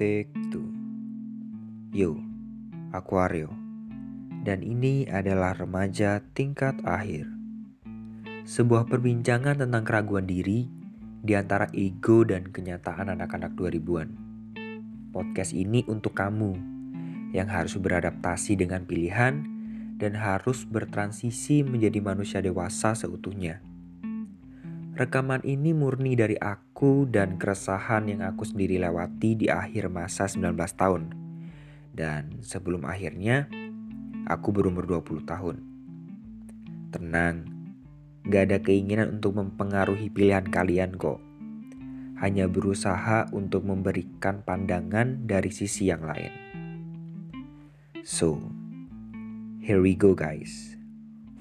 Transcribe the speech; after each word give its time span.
Take 0.00 0.32
Two 0.48 0.64
Yo, 1.92 2.16
aku 2.88 3.20
Aryo. 3.20 3.52
Dan 4.48 4.64
ini 4.64 5.04
adalah 5.04 5.52
remaja 5.52 6.24
tingkat 6.32 6.80
akhir. 6.88 7.28
Sebuah 8.48 8.88
perbincangan 8.88 9.60
tentang 9.60 9.84
keraguan 9.84 10.24
diri 10.24 10.72
di 11.20 11.36
antara 11.36 11.68
ego 11.76 12.24
dan 12.24 12.48
kenyataan 12.48 13.12
anak-anak 13.12 13.52
2000-an 13.52 14.08
Podcast 15.12 15.52
ini 15.52 15.84
untuk 15.84 16.16
kamu 16.16 16.56
yang 17.36 17.52
harus 17.52 17.76
beradaptasi 17.76 18.56
dengan 18.56 18.88
pilihan 18.88 19.44
dan 20.00 20.16
harus 20.16 20.64
bertransisi 20.64 21.60
menjadi 21.60 22.00
manusia 22.00 22.40
dewasa 22.40 22.96
seutuhnya. 22.96 23.60
Rekaman 24.96 25.44
ini 25.44 25.76
murni 25.76 26.16
dari 26.16 26.40
aku 26.40 26.69
dan 27.12 27.36
keresahan 27.36 28.08
yang 28.08 28.24
aku 28.24 28.48
sendiri 28.48 28.80
lewati 28.80 29.36
di 29.36 29.46
akhir 29.52 29.92
masa 29.92 30.24
19 30.24 30.56
tahun. 30.56 31.12
Dan 31.92 32.40
sebelum 32.40 32.88
akhirnya, 32.88 33.52
aku 34.24 34.48
berumur 34.48 34.88
20 34.88 35.28
tahun. 35.28 35.56
Tenang, 36.88 37.44
gak 38.24 38.42
ada 38.48 38.58
keinginan 38.64 39.20
untuk 39.20 39.36
mempengaruhi 39.36 40.08
pilihan 40.08 40.48
kalian 40.48 40.96
kok. 40.96 41.20
Hanya 42.16 42.48
berusaha 42.48 43.28
untuk 43.36 43.68
memberikan 43.68 44.40
pandangan 44.40 45.28
dari 45.28 45.52
sisi 45.52 45.92
yang 45.92 46.04
lain. 46.04 46.32
So, 48.00 48.40
here 49.60 49.84
we 49.84 49.92
go 49.92 50.16
guys. 50.16 50.80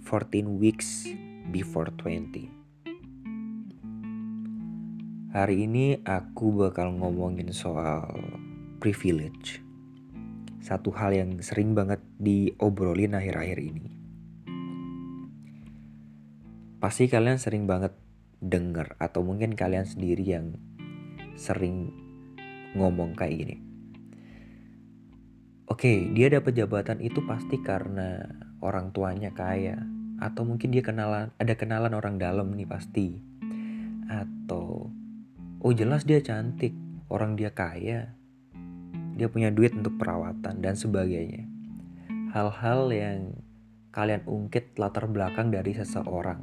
14 0.04 0.60
weeks 0.60 1.08
before 1.56 1.88
20. 1.96 2.59
Hari 5.30 5.70
ini 5.70 5.94
aku 6.02 6.58
bakal 6.58 6.90
ngomongin 6.98 7.54
soal 7.54 8.18
privilege. 8.82 9.62
Satu 10.58 10.90
hal 10.90 11.14
yang 11.14 11.38
sering 11.46 11.78
banget 11.78 12.02
diobrolin 12.18 13.14
akhir-akhir 13.14 13.62
ini. 13.62 13.94
Pasti 16.82 17.06
kalian 17.06 17.38
sering 17.38 17.70
banget 17.70 17.94
denger 18.42 18.98
atau 18.98 19.22
mungkin 19.22 19.54
kalian 19.54 19.86
sendiri 19.86 20.26
yang 20.26 20.58
sering 21.38 21.94
ngomong 22.74 23.14
kayak 23.14 23.38
gini. 23.38 23.62
Oke, 25.70 26.10
dia 26.10 26.34
dapat 26.34 26.58
jabatan 26.58 27.06
itu 27.06 27.22
pasti 27.30 27.62
karena 27.62 28.26
orang 28.66 28.90
tuanya 28.90 29.30
kaya 29.30 29.78
atau 30.18 30.42
mungkin 30.42 30.74
dia 30.74 30.82
kenalan 30.82 31.30
ada 31.38 31.54
kenalan 31.54 31.94
orang 31.94 32.18
dalam 32.18 32.50
nih 32.58 32.66
pasti. 32.66 33.22
Atau 34.10 34.39
oh 35.60 35.76
jelas 35.76 36.08
dia 36.08 36.24
cantik, 36.24 36.72
orang 37.12 37.36
dia 37.36 37.52
kaya, 37.52 38.16
dia 39.20 39.28
punya 39.28 39.52
duit 39.52 39.76
untuk 39.76 40.00
perawatan 40.00 40.64
dan 40.64 40.80
sebagainya. 40.80 41.44
Hal-hal 42.32 42.88
yang 42.94 43.20
kalian 43.92 44.24
ungkit 44.24 44.80
latar 44.80 45.12
belakang 45.12 45.52
dari 45.52 45.76
seseorang 45.76 46.40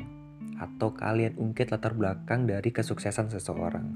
atau 0.61 0.93
kalian 0.93 1.37
ungkit 1.41 1.73
latar 1.73 1.97
belakang 1.97 2.45
dari 2.45 2.69
kesuksesan 2.69 3.33
seseorang. 3.33 3.89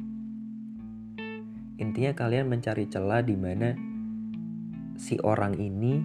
Intinya 1.81 2.13
kalian 2.13 2.49
mencari 2.49 2.89
celah 2.89 3.25
di 3.25 3.37
mana 3.37 3.73
si 5.01 5.17
orang 5.21 5.57
ini 5.57 6.01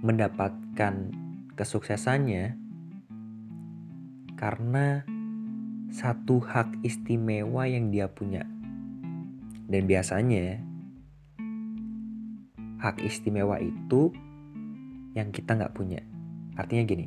mendapatkan 0.00 0.94
kesuksesannya 1.56 2.56
karena 4.36 5.04
satu 5.94 6.42
hak 6.42 6.82
istimewa 6.82 7.70
yang 7.70 7.94
dia 7.94 8.10
punya. 8.10 8.42
Dan 9.70 9.86
biasanya 9.86 10.58
hak 12.82 12.98
istimewa 13.06 13.62
itu 13.62 14.10
yang 15.14 15.30
kita 15.30 15.54
nggak 15.54 15.70
punya. 15.70 16.02
Artinya 16.58 16.82
gini, 16.82 17.06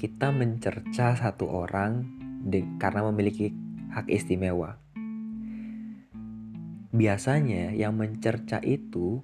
kita 0.00 0.32
mencerca 0.32 1.12
satu 1.12 1.44
orang 1.52 2.08
karena 2.80 3.04
memiliki 3.12 3.52
hak 3.92 4.08
istimewa. 4.08 4.80
Biasanya 6.88 7.76
yang 7.76 8.00
mencerca 8.00 8.64
itu 8.64 9.20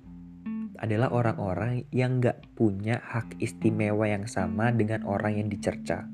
adalah 0.76 1.08
orang-orang 1.08 1.88
yang 1.88 2.20
nggak 2.20 2.44
punya 2.52 3.00
hak 3.00 3.40
istimewa 3.40 4.04
yang 4.04 4.28
sama 4.28 4.68
dengan 4.68 5.08
orang 5.08 5.40
yang 5.40 5.48
dicerca. 5.48 6.13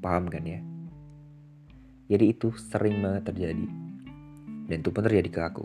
Paham 0.00 0.32
kan 0.32 0.44
ya? 0.48 0.60
Jadi 2.08 2.32
itu 2.32 2.50
sering 2.56 3.04
banget 3.04 3.30
terjadi. 3.30 3.66
Dan 4.66 4.76
itu 4.80 4.90
pun 4.90 5.04
terjadi 5.04 5.28
ke 5.30 5.40
aku. 5.44 5.64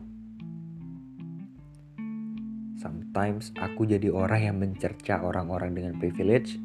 Sometimes 2.78 3.56
aku 3.58 3.88
jadi 3.88 4.12
orang 4.12 4.42
yang 4.44 4.58
mencerca 4.60 5.24
orang-orang 5.24 5.74
dengan 5.74 5.96
privilege. 5.98 6.60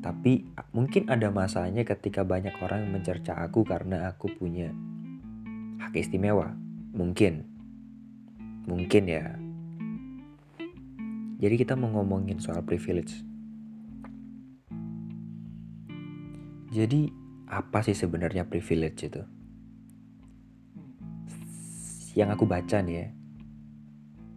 Tapi 0.00 0.46
mungkin 0.72 1.10
ada 1.10 1.28
masanya 1.34 1.82
ketika 1.82 2.22
banyak 2.22 2.54
orang 2.62 2.88
yang 2.88 2.92
mencerca 3.02 3.36
aku 3.42 3.66
karena 3.66 4.08
aku 4.08 4.30
punya 4.32 4.70
hak 5.82 5.98
istimewa. 5.98 6.54
Mungkin. 6.94 7.44
Mungkin 8.70 9.04
ya. 9.04 9.36
Jadi 11.42 11.54
kita 11.60 11.76
mau 11.76 11.92
ngomongin 11.92 12.40
soal 12.40 12.64
privilege 12.64 13.33
Jadi 16.74 17.06
apa 17.46 17.86
sih 17.86 17.94
sebenarnya 17.94 18.50
privilege 18.50 19.06
itu? 19.06 19.22
Yang 22.18 22.34
aku 22.34 22.50
baca 22.50 22.82
nih 22.82 22.94
ya, 22.98 23.06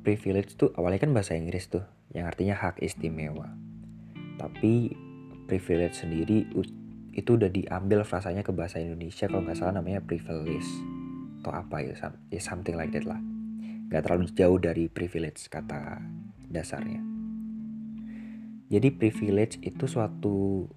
privilege 0.06 0.53
itu 0.53 0.70
awalnya 0.78 1.02
kan 1.02 1.18
bahasa 1.18 1.34
Inggris 1.34 1.66
tuh, 1.66 1.81
yang 2.14 2.30
artinya 2.30 2.53
hak 2.53 2.78
istimewa. 2.86 3.58
Tapi 4.38 4.94
privilege 5.50 6.06
sendiri 6.06 6.46
itu 7.18 7.30
udah 7.34 7.50
diambil 7.50 8.06
frasanya 8.06 8.46
ke 8.46 8.53
bahasa 8.53 8.78
Indonesia 8.78 9.26
kalau 9.26 9.42
nggak 9.42 9.58
salah 9.58 9.81
namanya 9.81 10.06
privilege 10.06 10.70
atau 11.42 11.58
apa 11.58 11.81
ya, 11.81 11.97
ya 12.30 12.42
something 12.42 12.78
like 12.78 12.94
that 12.94 13.09
lah. 13.09 13.18
Gak 13.90 14.06
terlalu 14.06 14.30
jauh 14.38 14.62
dari 14.62 14.86
privilege 14.94 15.50
kata 15.50 16.06
dasarnya. 16.53 17.02
Jadi 18.70 18.94
privilege 18.94 19.58
itu 19.64 19.90
suatu 19.90 20.68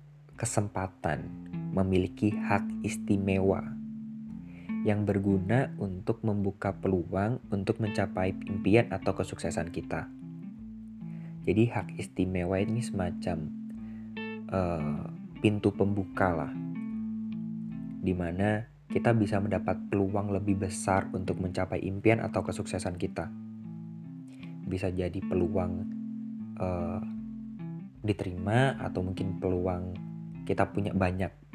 kesempatan 0.41 1.50
memiliki 1.70 2.34
hak 2.34 2.66
istimewa 2.82 3.62
yang 4.82 5.04
berguna 5.04 5.70
untuk 5.76 6.25
membuka 6.25 6.72
peluang 6.72 7.38
untuk 7.53 7.78
mencapai 7.84 8.32
impian 8.48 8.88
atau 8.88 9.12
kesuksesan 9.12 9.69
kita. 9.69 10.08
Jadi 11.44 11.62
hak 11.69 12.00
istimewa 12.00 12.56
ini 12.60 12.81
semacam 12.81 13.38
uh, 14.48 15.04
pintu 15.41 15.72
pembuka 15.72 16.32
lah, 16.32 16.53
di 18.00 18.12
mana 18.16 18.64
kita 18.91 19.12
bisa 19.12 19.38
mendapat 19.38 19.78
peluang 19.92 20.32
lebih 20.32 20.66
besar 20.66 21.08
untuk 21.12 21.38
mencapai 21.38 21.81
impian 21.84 22.25
atau 22.25 22.41
kesuksesan 22.44 22.97
kita. 22.97 23.28
Bisa 24.64 24.88
jadi 24.88 25.20
peluang 25.20 25.72
uh, 26.56 27.00
diterima 28.00 28.81
atau 28.81 29.04
mungkin 29.04 29.37
peluang 29.37 29.92
kita 30.48 30.72
punya 30.72 30.97
banyak 30.97 31.50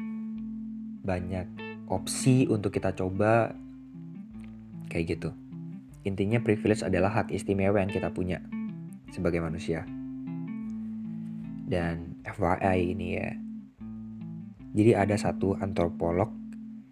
banyak 1.06 1.46
opsi 1.86 2.50
untuk 2.50 2.74
kita 2.74 2.90
coba 2.98 3.54
kayak 4.90 5.16
gitu. 5.16 5.30
Intinya 6.02 6.42
privilege 6.42 6.82
adalah 6.82 7.22
hak 7.22 7.30
istimewa 7.30 7.78
yang 7.78 7.90
kita 7.90 8.10
punya 8.10 8.42
sebagai 9.14 9.38
manusia. 9.38 9.86
Dan 11.66 12.18
FYI 12.22 12.94
ini 12.94 13.08
ya. 13.18 13.30
Jadi 14.76 14.92
ada 14.92 15.16
satu 15.16 15.56
antropolog 15.56 16.30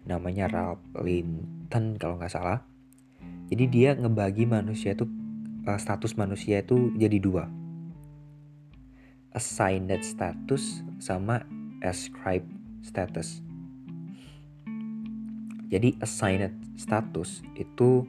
namanya 0.09 0.49
Ralph 0.49 0.83
Linton 0.99 1.95
kalau 2.01 2.17
nggak 2.17 2.33
salah. 2.33 2.65
Jadi 3.45 3.65
dia 3.69 3.93
ngebagi 3.93 4.49
manusia 4.49 4.97
itu 4.97 5.05
uh, 5.69 5.77
status 5.77 6.17
manusia 6.17 6.65
itu 6.65 6.89
jadi 6.97 7.21
dua. 7.21 7.45
Assigned 9.37 9.93
status 10.01 10.81
sama 10.97 11.45
ascribed 11.85 12.49
status. 12.81 13.44
Jadi 15.75 15.99
assigned 15.99 16.79
status 16.79 17.43
itu 17.59 18.07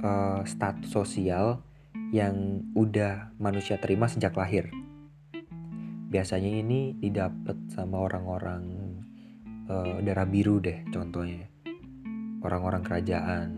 uh, 0.00 0.40
status 0.40 0.88
sosial 0.88 1.60
yang 2.16 2.64
udah 2.72 3.28
manusia 3.36 3.76
terima 3.76 4.08
sejak 4.08 4.32
lahir. 4.32 4.72
Biasanya 6.08 6.48
ini 6.48 6.96
didapat 6.96 7.76
sama 7.76 8.00
orang-orang 8.00 8.64
uh, 9.68 10.00
darah 10.00 10.24
biru 10.24 10.64
deh 10.64 10.80
contohnya. 10.88 11.44
Orang-orang 12.40 12.80
kerajaan, 12.80 13.48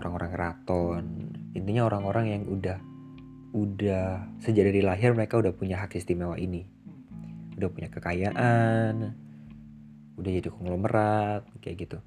orang-orang 0.00 0.30
keraton. 0.32 1.04
Intinya 1.52 1.92
orang-orang 1.92 2.40
yang 2.40 2.42
udah 2.48 2.80
udah 3.52 4.32
sejak 4.40 4.72
dari 4.72 4.80
lahir 4.80 5.12
mereka 5.12 5.36
udah 5.36 5.52
punya 5.52 5.76
hak 5.84 5.92
istimewa 6.00 6.40
ini. 6.40 6.64
Udah 7.60 7.68
punya 7.68 7.92
kekayaan, 7.92 9.25
udah 10.16 10.30
jadi 10.32 10.48
konglomerat 10.48 11.44
kayak 11.60 11.88
gitu 11.88 11.98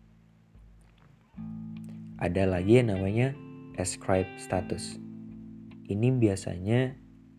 ada 2.19 2.43
lagi 2.43 2.83
yang 2.83 2.91
namanya 2.91 3.31
ascribe 3.79 4.27
status. 4.35 4.99
Ini 5.87 6.19
biasanya 6.19 6.93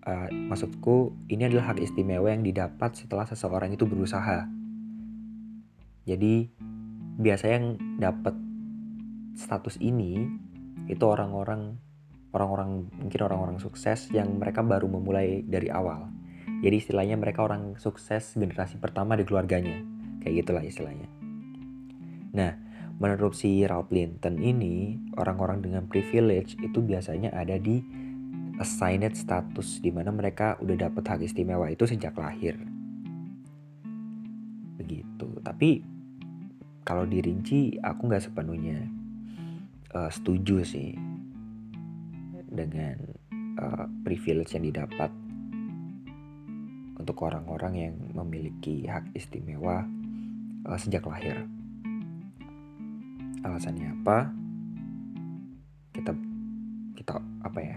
uh, 0.08 0.28
maksudku 0.32 1.12
ini 1.28 1.46
adalah 1.46 1.76
hak 1.76 1.84
istimewa 1.84 2.32
yang 2.32 2.42
didapat 2.42 2.96
setelah 2.96 3.28
seseorang 3.28 3.76
itu 3.76 3.84
berusaha. 3.84 4.48
Jadi 6.08 6.48
biasanya 7.20 7.54
yang 7.60 7.68
dapat 8.00 8.34
status 9.36 9.76
ini 9.84 10.26
itu 10.88 11.04
orang-orang 11.04 11.76
orang-orang 12.32 12.88
mungkin 12.96 13.20
orang-orang 13.20 13.58
sukses 13.60 14.08
yang 14.10 14.40
mereka 14.40 14.64
baru 14.64 14.88
memulai 14.88 15.44
dari 15.44 15.68
awal. 15.68 16.08
Jadi 16.64 16.76
istilahnya 16.76 17.20
mereka 17.20 17.44
orang 17.44 17.76
sukses 17.76 18.32
generasi 18.32 18.80
pertama 18.80 19.12
di 19.14 19.28
keluarganya. 19.28 19.89
Kayak 20.20 20.34
gitulah 20.44 20.64
istilahnya. 20.64 21.08
Nah, 22.30 22.52
menurut 23.00 23.34
si 23.34 23.64
Ralph 23.64 23.90
Linton 23.90 24.38
ini, 24.38 25.00
orang-orang 25.16 25.64
dengan 25.64 25.88
privilege 25.88 26.54
itu 26.60 26.78
biasanya 26.84 27.32
ada 27.34 27.56
di 27.56 27.80
assigned 28.60 29.16
status 29.16 29.80
di 29.80 29.88
mana 29.88 30.12
mereka 30.12 30.60
udah 30.60 30.76
dapet 30.76 31.04
hak 31.08 31.20
istimewa 31.24 31.72
itu 31.72 31.88
sejak 31.88 32.12
lahir. 32.20 32.60
Begitu. 34.76 35.28
Tapi 35.40 35.80
kalau 36.84 37.08
dirinci 37.08 37.80
aku 37.80 38.12
nggak 38.12 38.28
sepenuhnya 38.28 38.84
uh, 39.96 40.12
setuju 40.12 40.60
sih 40.60 40.92
dengan 42.50 43.00
uh, 43.56 43.86
privilege 44.04 44.52
yang 44.52 44.68
didapat 44.68 45.08
untuk 47.00 47.16
orang-orang 47.24 47.74
yang 47.88 47.94
memiliki 48.12 48.84
hak 48.84 49.08
istimewa 49.16 49.88
uh, 50.66 50.78
sejak 50.80 51.04
lahir. 51.06 51.46
Alasannya 53.40 53.94
apa? 54.00 54.28
Kita 55.96 56.12
kita 56.96 57.12
apa 57.44 57.60
ya? 57.60 57.76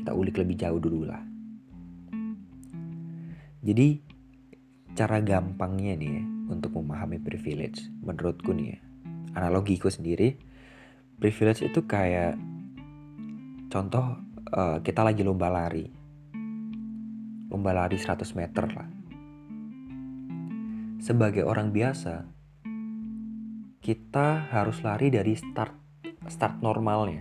Kita 0.00 0.10
ulik 0.12 0.36
lebih 0.40 0.56
jauh 0.60 0.80
dulu 0.80 1.08
lah. 1.08 1.22
Jadi 3.64 3.96
cara 4.92 5.24
gampangnya 5.24 5.96
nih 5.96 6.10
ya, 6.20 6.24
untuk 6.52 6.76
memahami 6.76 7.16
privilege 7.16 7.88
menurutku 8.04 8.52
nih 8.52 8.76
ya, 8.76 8.78
analogiku 9.40 9.88
sendiri, 9.88 10.36
privilege 11.16 11.64
itu 11.64 11.80
kayak 11.88 12.36
contoh 13.72 14.20
uh, 14.52 14.78
kita 14.84 15.00
lagi 15.00 15.24
lomba 15.24 15.48
lari 15.48 16.04
lomba 17.54 17.70
lari 17.70 17.94
100 17.94 18.26
meter 18.34 18.66
lah. 18.74 18.88
Sebagai 21.04 21.44
orang 21.44 21.68
biasa, 21.68 22.24
kita 23.84 24.48
harus 24.48 24.80
lari 24.80 25.12
dari 25.12 25.36
start 25.36 25.76
start 26.32 26.64
normalnya. 26.64 27.20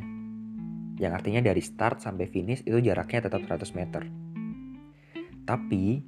Yang 0.95 1.12
artinya 1.19 1.44
dari 1.44 1.59
start 1.59 2.00
sampai 2.00 2.31
finish 2.31 2.63
itu 2.63 2.80
jaraknya 2.80 3.27
tetap 3.27 3.44
100 3.44 3.75
meter. 3.75 4.07
Tapi 5.44 6.00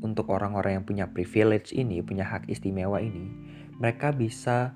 untuk 0.00 0.32
orang-orang 0.32 0.80
yang 0.80 0.88
punya 0.88 1.12
privilege 1.12 1.76
ini, 1.76 2.00
punya 2.00 2.24
hak 2.24 2.48
istimewa 2.48 3.04
ini, 3.04 3.28
mereka 3.76 4.16
bisa 4.16 4.72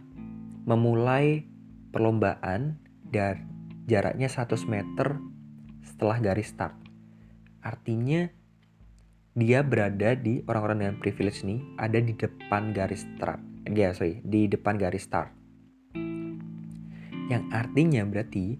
memulai 0.68 1.48
perlombaan 1.88 2.76
dan 3.08 3.48
jaraknya 3.88 4.28
100 4.28 4.60
meter 4.68 5.16
setelah 5.80 6.20
garis 6.20 6.52
start. 6.52 6.76
Artinya 7.64 8.28
dia 9.36 9.60
berada 9.60 10.16
di 10.16 10.40
orang-orang 10.48 10.80
dengan 10.80 10.96
privilege 10.96 11.44
nih 11.44 11.60
ada 11.76 12.00
di 12.00 12.16
depan 12.16 12.72
garis 12.72 13.04
start. 13.04 13.36
Ya, 13.68 13.92
sorry, 13.92 14.24
di 14.24 14.48
depan 14.48 14.80
garis 14.80 15.04
start. 15.04 15.28
Yang 17.28 17.44
artinya 17.52 18.00
berarti 18.08 18.56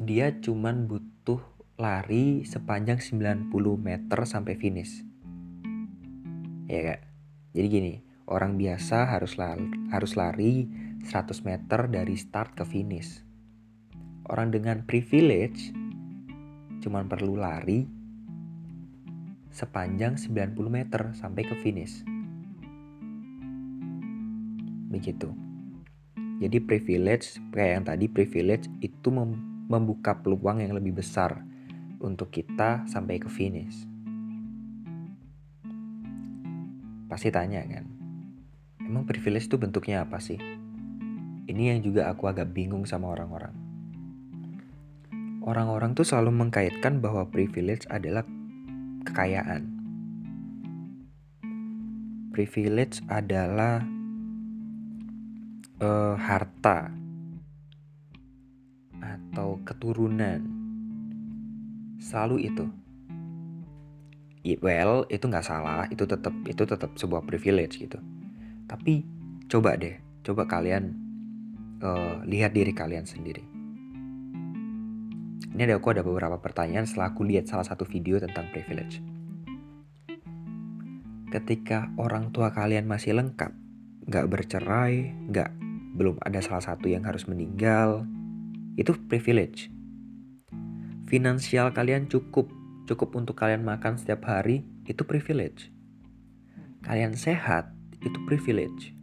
dia 0.00 0.32
cuman 0.40 0.88
butuh 0.88 1.36
lari 1.76 2.48
sepanjang 2.48 2.96
90 3.04 3.52
meter 3.76 4.18
sampai 4.24 4.56
finish. 4.56 5.04
Ya 6.64 6.96
kak. 6.96 7.00
Jadi 7.52 7.66
gini, 7.68 7.94
orang 8.24 8.56
biasa 8.56 9.04
harus 9.04 9.36
lari, 9.36 9.68
harus 9.92 10.16
lari 10.16 10.64
100 11.04 11.44
meter 11.44 11.92
dari 11.92 12.16
start 12.16 12.56
ke 12.56 12.64
finish. 12.64 13.20
Orang 14.32 14.48
dengan 14.48 14.80
privilege 14.88 15.76
cuman 16.80 17.04
perlu 17.04 17.36
lari 17.36 17.99
sepanjang 19.50 20.14
90 20.14 20.54
meter 20.70 21.10
sampai 21.18 21.42
ke 21.42 21.54
finish. 21.58 22.06
Begitu. 24.90 25.30
Jadi 26.40 26.58
privilege, 26.64 27.36
kayak 27.52 27.70
yang 27.76 27.84
tadi 27.84 28.06
privilege 28.08 28.66
itu 28.80 29.12
membuka 29.68 30.16
peluang 30.18 30.64
yang 30.64 30.72
lebih 30.72 30.98
besar 30.98 31.44
untuk 32.00 32.32
kita 32.32 32.88
sampai 32.88 33.20
ke 33.20 33.28
finish. 33.28 33.84
Pasti 37.10 37.28
tanya 37.28 37.60
kan, 37.66 37.84
emang 38.80 39.04
privilege 39.04 39.50
itu 39.50 39.60
bentuknya 39.60 40.06
apa 40.06 40.16
sih? 40.22 40.38
Ini 41.50 41.76
yang 41.76 41.82
juga 41.82 42.08
aku 42.08 42.30
agak 42.30 42.54
bingung 42.54 42.86
sama 42.86 43.10
orang-orang 43.10 43.70
orang-orang 45.40 45.96
tuh 45.96 46.04
selalu 46.04 46.30
mengkaitkan 46.46 47.00
bahwa 47.00 47.26
privilege 47.26 47.88
adalah 47.88 48.22
kekayaan. 49.04 49.62
Privilege 52.30 53.02
adalah 53.10 53.82
uh, 55.82 56.14
harta 56.16 56.88
atau 59.00 59.58
keturunan. 59.66 60.40
Selalu 62.00 62.48
itu. 62.48 62.66
Well, 64.64 65.04
itu 65.12 65.24
nggak 65.28 65.44
salah, 65.44 65.84
itu 65.92 66.08
tetap 66.08 66.32
itu 66.48 66.64
tetap 66.64 66.96
sebuah 66.96 67.28
privilege 67.28 67.76
gitu. 67.76 68.00
Tapi 68.64 69.04
coba 69.52 69.76
deh, 69.76 70.00
coba 70.24 70.48
kalian 70.48 70.96
uh, 71.84 72.24
lihat 72.24 72.56
diri 72.56 72.72
kalian 72.72 73.04
sendiri 73.04 73.59
ini 75.50 75.66
ada 75.66 75.82
aku 75.82 75.90
ada 75.90 76.06
beberapa 76.06 76.38
pertanyaan 76.38 76.86
setelah 76.86 77.10
aku 77.10 77.26
lihat 77.26 77.50
salah 77.50 77.66
satu 77.66 77.82
video 77.82 78.22
tentang 78.22 78.46
privilege. 78.54 79.02
Ketika 81.30 81.90
orang 81.98 82.30
tua 82.30 82.50
kalian 82.54 82.86
masih 82.86 83.14
lengkap, 83.18 83.54
gak 84.06 84.26
bercerai, 84.30 85.14
gak 85.30 85.50
belum 85.94 86.22
ada 86.22 86.38
salah 86.42 86.62
satu 86.62 86.86
yang 86.86 87.02
harus 87.06 87.26
meninggal, 87.26 88.06
itu 88.78 88.94
privilege. 89.06 89.70
Finansial 91.10 91.74
kalian 91.74 92.06
cukup, 92.06 92.50
cukup 92.86 93.14
untuk 93.18 93.34
kalian 93.34 93.66
makan 93.66 93.98
setiap 93.98 94.26
hari, 94.30 94.62
itu 94.86 95.02
privilege. 95.02 95.70
Kalian 96.86 97.18
sehat, 97.18 97.74
itu 98.02 98.18
privilege. 98.26 98.94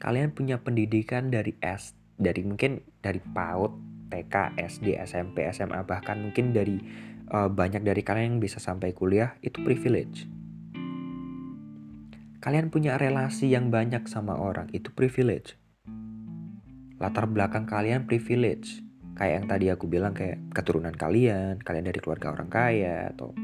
Kalian 0.00 0.32
punya 0.32 0.60
pendidikan 0.60 1.28
dari 1.28 1.52
S, 1.60 1.92
dari 2.16 2.40
mungkin 2.44 2.80
dari 3.04 3.20
PAUD 3.20 3.89
TK, 4.10 4.58
SD, 4.58 4.98
SMP, 5.06 5.46
SMA 5.54 5.86
bahkan 5.86 6.18
mungkin 6.18 6.50
dari 6.50 6.82
uh, 7.30 7.48
banyak 7.48 7.86
dari 7.86 8.02
kalian 8.02 8.36
yang 8.36 8.42
bisa 8.42 8.58
sampai 8.58 8.92
kuliah 8.92 9.38
itu 9.40 9.62
privilege. 9.62 10.26
Kalian 12.40 12.72
punya 12.72 12.96
relasi 12.96 13.52
yang 13.52 13.68
banyak 13.68 14.08
sama 14.08 14.34
orang 14.36 14.66
itu 14.74 14.90
privilege. 14.90 15.60
Latar 17.00 17.28
belakang 17.28 17.64
kalian 17.64 18.08
privilege. 18.08 18.82
Kayak 19.14 19.32
yang 19.36 19.46
tadi 19.48 19.66
aku 19.68 19.84
bilang 19.84 20.16
kayak 20.16 20.40
keturunan 20.56 20.96
kalian, 20.96 21.60
kalian 21.60 21.84
dari 21.84 22.00
keluarga 22.00 22.32
orang 22.32 22.48
kaya 22.48 23.12
atau 23.12 23.36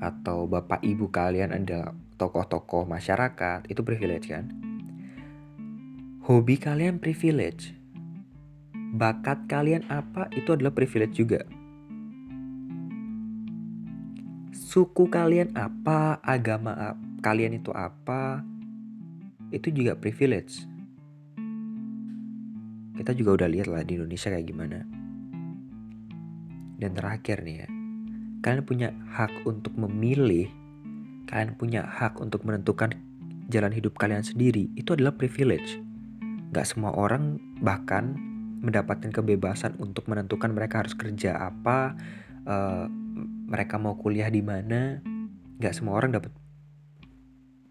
atau 0.00 0.46
bapak 0.46 0.80
ibu 0.86 1.10
kalian 1.10 1.52
adalah 1.52 1.92
tokoh-tokoh 2.16 2.86
masyarakat, 2.86 3.66
itu 3.68 3.82
privilege 3.82 4.30
kan? 4.30 4.48
Hobi 6.24 6.56
kalian 6.56 7.02
privilege 7.02 7.79
bakat 8.90 9.46
kalian 9.46 9.86
apa 9.86 10.26
itu 10.34 10.50
adalah 10.54 10.74
privilege 10.74 11.14
juga. 11.14 11.46
Suku 14.50 15.10
kalian 15.10 15.54
apa, 15.58 16.22
agama 16.22 16.94
kalian 17.22 17.58
itu 17.58 17.74
apa, 17.74 18.42
itu 19.50 19.70
juga 19.74 19.98
privilege. 19.98 20.66
Kita 22.94 23.16
juga 23.16 23.42
udah 23.42 23.48
lihat 23.50 23.66
lah 23.66 23.82
di 23.82 23.98
Indonesia 23.98 24.30
kayak 24.30 24.46
gimana. 24.46 24.78
Dan 26.80 26.94
terakhir 26.94 27.42
nih 27.42 27.66
ya, 27.66 27.68
kalian 28.46 28.64
punya 28.64 28.88
hak 29.10 29.32
untuk 29.44 29.74
memilih, 29.74 30.48
kalian 31.26 31.58
punya 31.58 31.82
hak 31.84 32.20
untuk 32.22 32.46
menentukan 32.46 32.94
jalan 33.50 33.74
hidup 33.74 33.98
kalian 33.98 34.22
sendiri, 34.22 34.70
itu 34.78 34.94
adalah 34.94 35.12
privilege. 35.18 35.82
Gak 36.54 36.66
semua 36.66 36.94
orang 36.94 37.42
bahkan 37.58 38.29
mendapatkan 38.60 39.08
kebebasan 39.08 39.80
untuk 39.80 40.06
menentukan 40.06 40.52
mereka 40.52 40.84
harus 40.84 40.92
kerja 40.92 41.36
apa, 41.36 41.96
uh, 42.44 42.86
mereka 43.50 43.80
mau 43.80 43.96
kuliah 43.96 44.28
di 44.28 44.44
mana. 44.44 45.00
Gak 45.60 45.76
semua 45.76 45.96
orang 45.96 46.16
dapat 46.16 46.32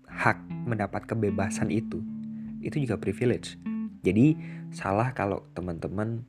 hak 0.06 0.38
mendapat 0.68 1.06
kebebasan 1.06 1.70
itu. 1.70 2.02
Itu 2.60 2.82
juga 2.82 3.00
privilege. 3.00 3.56
Jadi 4.02 4.36
salah 4.74 5.14
kalau 5.14 5.46
teman-teman 5.54 6.26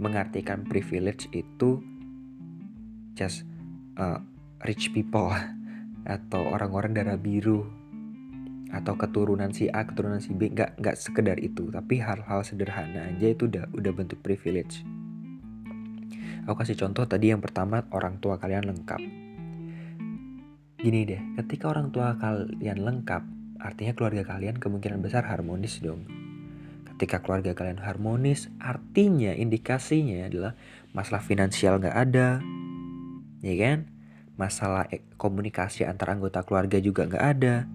mengartikan 0.00 0.64
privilege 0.64 1.28
itu 1.30 1.82
just 3.14 3.44
uh, 4.00 4.22
rich 4.64 4.92
people 4.92 5.28
atau 6.16 6.42
orang-orang 6.50 6.96
darah 6.96 7.20
biru 7.20 7.68
atau 8.70 8.94
keturunan 8.94 9.50
si 9.50 9.66
A, 9.66 9.82
keturunan 9.82 10.22
si 10.22 10.30
B, 10.30 10.54
nggak 10.54 10.78
nggak 10.78 10.96
sekedar 10.96 11.36
itu, 11.42 11.68
tapi 11.74 11.98
hal-hal 11.98 12.46
sederhana 12.46 13.10
aja 13.10 13.26
itu 13.26 13.50
udah 13.50 13.66
udah 13.74 13.92
bentuk 13.92 14.22
privilege. 14.22 14.86
Aku 16.46 16.56
kasih 16.56 16.78
contoh 16.78 17.04
tadi 17.04 17.34
yang 17.34 17.42
pertama 17.42 17.84
orang 17.90 18.22
tua 18.22 18.38
kalian 18.38 18.70
lengkap. 18.70 19.02
Gini 20.80 21.04
deh, 21.04 21.20
ketika 21.36 21.68
orang 21.68 21.92
tua 21.92 22.16
kalian 22.16 22.80
lengkap, 22.80 23.22
artinya 23.60 23.92
keluarga 23.92 24.24
kalian 24.24 24.56
kemungkinan 24.56 25.04
besar 25.04 25.28
harmonis 25.28 25.82
dong. 25.84 26.08
Ketika 26.88 27.20
keluarga 27.20 27.52
kalian 27.52 27.84
harmonis, 27.84 28.48
artinya 28.56 29.36
indikasinya 29.36 30.24
adalah 30.24 30.52
masalah 30.96 31.20
finansial 31.20 31.76
nggak 31.84 31.96
ada, 31.96 32.40
ya 33.44 33.54
kan? 33.60 33.78
Masalah 34.40 34.88
e, 34.88 35.04
komunikasi 35.20 35.84
antar 35.84 36.16
anggota 36.16 36.40
keluarga 36.48 36.80
juga 36.80 37.04
nggak 37.04 37.24
ada, 37.36 37.68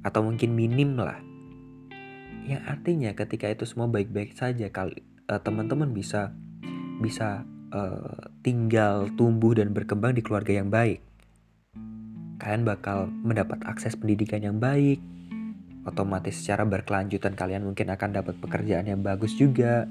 atau 0.00 0.20
mungkin 0.24 0.56
minim 0.56 0.96
lah. 0.96 1.20
Yang 2.48 2.62
artinya 2.66 3.10
ketika 3.14 3.46
itu 3.52 3.68
semua 3.68 3.86
baik-baik 3.86 4.34
saja, 4.34 4.66
kali 4.72 5.04
uh, 5.28 5.40
teman-teman 5.40 5.92
bisa 5.92 6.34
bisa 7.00 7.46
uh, 7.72 8.28
tinggal 8.42 9.08
tumbuh 9.14 9.56
dan 9.56 9.72
berkembang 9.72 10.16
di 10.16 10.22
keluarga 10.24 10.52
yang 10.56 10.68
baik. 10.68 11.00
Kalian 12.40 12.64
bakal 12.64 13.12
mendapat 13.12 13.60
akses 13.68 13.94
pendidikan 13.94 14.40
yang 14.40 14.56
baik. 14.56 14.98
Otomatis 15.84 16.36
secara 16.40 16.64
berkelanjutan 16.64 17.36
kalian 17.36 17.64
mungkin 17.64 17.88
akan 17.92 18.10
dapat 18.16 18.36
pekerjaan 18.40 18.88
yang 18.88 19.00
bagus 19.04 19.36
juga. 19.36 19.84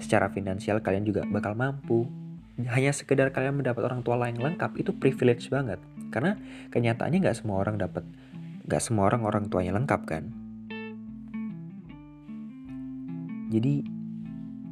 Secara 0.00 0.32
finansial 0.32 0.80
kalian 0.80 1.04
juga 1.04 1.28
bakal 1.28 1.52
mampu. 1.52 2.08
Hanya 2.60 2.92
sekedar 2.92 3.32
kalian 3.32 3.60
mendapat 3.60 3.84
orang 3.84 4.00
tua 4.00 4.16
lain 4.16 4.40
lengkap 4.40 4.80
itu 4.80 4.96
privilege 4.96 5.48
banget. 5.52 5.80
Karena 6.08 6.40
kenyataannya 6.72 7.20
nggak 7.20 7.36
semua 7.36 7.60
orang 7.60 7.76
dapat 7.76 8.04
Gak 8.68 8.82
semua 8.84 9.08
orang 9.08 9.24
orang 9.24 9.44
tuanya 9.48 9.76
lengkap 9.76 10.02
kan? 10.04 10.24
Jadi 13.50 13.82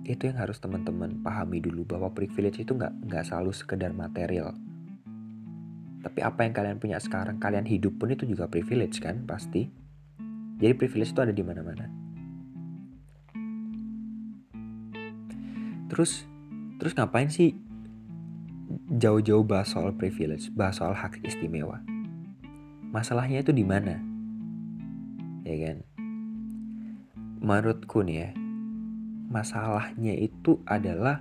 itu 0.08 0.22
yang 0.24 0.40
harus 0.40 0.56
teman-teman 0.56 1.20
pahami 1.20 1.60
dulu 1.60 1.84
bahwa 1.84 2.08
privilege 2.14 2.64
itu 2.64 2.72
nggak 2.72 2.94
nggak 3.10 3.24
selalu 3.28 3.52
sekedar 3.52 3.92
material. 3.92 4.56
Tapi 6.00 6.20
apa 6.24 6.46
yang 6.46 6.54
kalian 6.56 6.78
punya 6.80 6.96
sekarang, 7.02 7.36
kalian 7.36 7.68
hidup 7.68 7.98
pun 8.00 8.08
itu 8.08 8.24
juga 8.24 8.48
privilege 8.48 9.02
kan 9.02 9.26
pasti. 9.28 9.68
Jadi 10.58 10.72
privilege 10.78 11.12
itu 11.12 11.20
ada 11.20 11.34
di 11.34 11.44
mana-mana. 11.44 11.86
Terus 15.92 16.24
terus 16.78 16.94
ngapain 16.94 17.28
sih 17.28 17.58
jauh-jauh 18.88 19.44
bahas 19.44 19.74
soal 19.74 19.92
privilege, 19.92 20.48
bahas 20.54 20.80
soal 20.80 20.94
hak 20.96 21.20
istimewa? 21.26 21.84
Masalahnya 22.88 23.44
itu 23.44 23.52
di 23.52 23.64
mana? 23.64 24.00
Ya 25.44 25.56
kan? 25.68 25.78
Menurutku 27.38 28.02
nih 28.02 28.16
ya 28.26 28.30
masalahnya 29.28 30.16
itu 30.16 30.56
adalah 30.64 31.20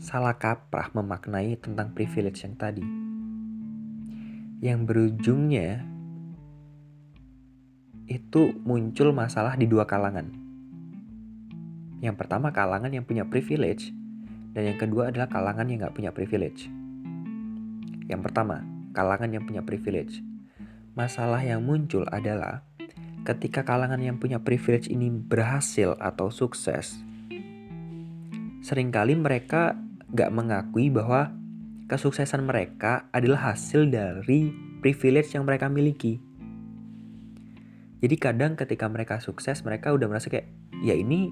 salah 0.00 0.32
kaprah 0.40 0.88
memaknai 0.96 1.60
tentang 1.60 1.92
privilege 1.92 2.40
yang 2.40 2.56
tadi. 2.56 2.84
Yang 4.64 4.80
berujungnya 4.88 5.84
itu 8.08 8.56
muncul 8.64 9.12
masalah 9.12 9.60
di 9.60 9.68
dua 9.68 9.84
kalangan. 9.84 10.32
Yang 12.00 12.16
pertama 12.16 12.48
kalangan 12.52 12.92
yang 12.92 13.04
punya 13.04 13.28
privilege 13.28 13.92
dan 14.56 14.72
yang 14.72 14.78
kedua 14.80 15.12
adalah 15.12 15.28
kalangan 15.28 15.68
yang 15.68 15.84
nggak 15.84 15.96
punya 15.96 16.12
privilege. 16.16 16.68
Yang 18.08 18.20
pertama 18.24 18.64
kalangan 18.96 19.32
yang 19.32 19.44
punya 19.44 19.60
privilege 19.60 20.24
Masalah 20.94 21.42
yang 21.42 21.66
muncul 21.66 22.06
adalah 22.06 22.62
ketika 23.26 23.66
kalangan 23.66 23.98
yang 23.98 24.22
punya 24.22 24.38
privilege 24.38 24.86
ini 24.86 25.10
berhasil 25.10 25.98
atau 25.98 26.30
sukses, 26.30 27.02
sering 28.62 28.94
kali 28.94 29.18
mereka 29.18 29.74
gak 30.14 30.30
mengakui 30.30 30.94
bahwa 30.94 31.34
kesuksesan 31.90 32.46
mereka 32.46 33.10
adalah 33.10 33.50
hasil 33.50 33.90
dari 33.90 34.54
privilege 34.78 35.34
yang 35.34 35.42
mereka 35.42 35.66
miliki. 35.66 36.22
Jadi 37.98 38.14
kadang 38.14 38.54
ketika 38.54 38.86
mereka 38.86 39.18
sukses, 39.18 39.66
mereka 39.66 39.90
udah 39.90 40.06
merasa 40.06 40.30
kayak, 40.30 40.46
ya 40.86 40.94
ini 40.94 41.26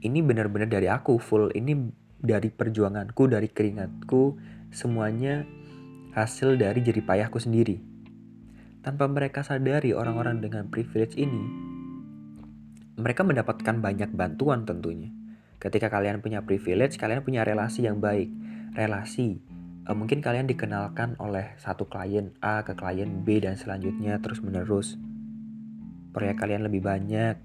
ini 0.00 0.24
benar-benar 0.24 0.72
dari 0.72 0.88
aku 0.88 1.20
full, 1.20 1.52
ini 1.52 1.92
dari 2.16 2.48
perjuanganku, 2.48 3.28
dari 3.28 3.52
keringatku, 3.52 4.40
semuanya 4.72 5.44
hasil 6.16 6.56
dari 6.56 6.80
jerih 6.80 7.04
payahku 7.04 7.36
sendiri. 7.36 7.89
Tanpa 8.80 9.04
mereka 9.12 9.44
sadari 9.44 9.92
orang-orang 9.92 10.40
dengan 10.40 10.72
privilege 10.72 11.12
ini, 11.20 11.44
mereka 12.96 13.20
mendapatkan 13.28 13.76
banyak 13.76 14.08
bantuan 14.16 14.64
tentunya. 14.64 15.12
Ketika 15.60 15.92
kalian 15.92 16.24
punya 16.24 16.40
privilege, 16.40 16.96
kalian 16.96 17.20
punya 17.20 17.44
relasi 17.44 17.84
yang 17.84 18.00
baik. 18.00 18.32
Relasi, 18.72 19.36
uh, 19.84 19.92
mungkin 19.92 20.24
kalian 20.24 20.48
dikenalkan 20.48 21.20
oleh 21.20 21.52
satu 21.60 21.92
klien 21.92 22.32
A 22.40 22.64
ke 22.64 22.72
klien 22.72 23.20
B 23.20 23.44
dan 23.44 23.60
selanjutnya 23.60 24.16
terus 24.24 24.40
menerus. 24.40 24.96
Proyek 26.16 26.40
kalian 26.40 26.64
lebih 26.64 26.80
banyak, 26.80 27.36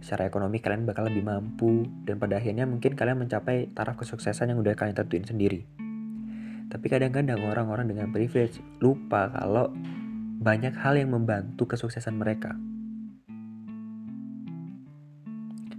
secara 0.00 0.24
ekonomi 0.32 0.64
kalian 0.64 0.88
bakal 0.88 1.12
lebih 1.12 1.28
mampu 1.28 1.84
dan 2.08 2.16
pada 2.16 2.40
akhirnya 2.40 2.64
mungkin 2.64 2.96
kalian 2.96 3.20
mencapai 3.20 3.76
taraf 3.76 4.00
kesuksesan 4.00 4.56
yang 4.56 4.64
udah 4.64 4.72
kalian 4.72 4.96
tentuin 4.96 5.28
sendiri. 5.28 5.68
Tapi 6.72 6.86
kadang-kadang 6.88 7.44
orang-orang 7.44 7.84
dengan 7.92 8.08
privilege 8.08 8.64
lupa 8.80 9.28
kalau 9.28 9.72
banyak 10.38 10.74
hal 10.78 10.94
yang 10.94 11.10
membantu 11.10 11.66
kesuksesan 11.66 12.14
mereka. 12.14 12.54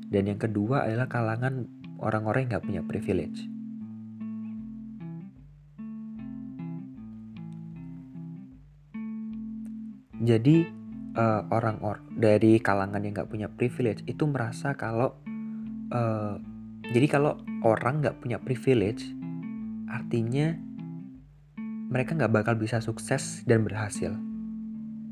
Dan 0.10 0.28
yang 0.28 0.42
kedua 0.42 0.90
adalah 0.90 1.08
kalangan 1.08 1.70
orang-orang 2.02 2.50
yang 2.50 2.52
gak 2.60 2.66
punya 2.68 2.82
privilege. 2.84 3.46
Jadi 10.20 10.68
uh, 11.16 11.48
orang 11.48 11.80
or 11.80 12.04
dari 12.12 12.60
kalangan 12.60 13.00
yang 13.00 13.16
gak 13.16 13.32
punya 13.32 13.48
privilege 13.48 14.04
itu 14.04 14.28
merasa 14.28 14.76
kalau 14.76 15.16
uh, 15.96 16.36
jadi 16.90 17.08
kalau 17.08 17.40
orang 17.64 18.04
gak 18.04 18.20
punya 18.20 18.42
privilege 18.42 19.08
artinya 19.88 20.54
mereka 21.90 22.14
nggak 22.14 22.30
bakal 22.30 22.54
bisa 22.54 22.78
sukses 22.86 23.42
dan 23.50 23.66
berhasil. 23.66 24.29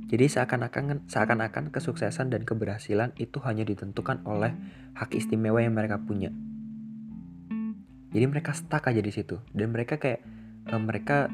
Jadi 0.08 0.32
seakan-akan 0.32 1.04
seakan-akan 1.12 1.68
kesuksesan 1.68 2.32
dan 2.32 2.48
keberhasilan 2.48 3.12
itu 3.20 3.44
hanya 3.44 3.68
ditentukan 3.68 4.24
oleh 4.24 4.56
hak 4.96 5.12
istimewa 5.12 5.60
yang 5.60 5.76
mereka 5.76 6.00
punya. 6.00 6.32
Jadi 8.16 8.24
mereka 8.24 8.56
stuck 8.56 8.88
aja 8.88 9.04
di 9.04 9.12
situ 9.12 9.44
dan 9.52 9.76
mereka 9.76 10.00
kayak 10.00 10.24
uh, 10.72 10.80
mereka 10.80 11.28